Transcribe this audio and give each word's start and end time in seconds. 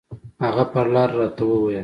هغه 0.45 0.63
پر 0.73 0.85
لاره 0.93 1.13
راته 1.19 1.43
وويل. 1.47 1.79